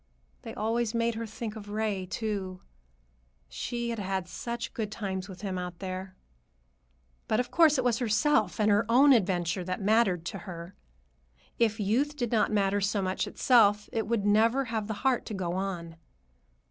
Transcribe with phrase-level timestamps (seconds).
[0.41, 2.61] They always made her think of Ray, too.
[3.47, 6.15] She had had such good times with him out there.
[7.27, 10.73] But, of course, it was herself and her own adventure that mattered to her.
[11.59, 15.23] If youth did not matter so much to itself, it would never have the heart
[15.27, 15.97] to go on.